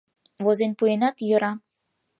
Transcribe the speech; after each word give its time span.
Возен 0.43 0.71
пуэнат, 0.77 1.15
йӧра. 1.27 1.51